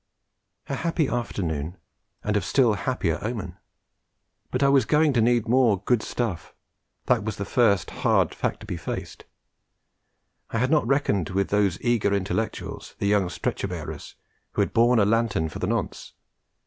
[0.67, 1.77] A happy afternoon,
[2.23, 3.57] and of still happier omen!
[4.49, 6.55] But I was going to need more 'good stuff';
[7.05, 9.25] that was the first hard fact to be faced.
[10.49, 14.15] I had not reckoned with those eager intellectuals, the young stretcher bearers
[14.53, 16.13] who had borne a lantern for the nonce.